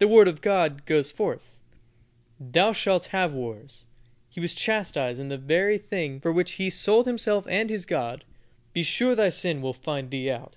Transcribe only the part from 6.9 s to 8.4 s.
himself and his God.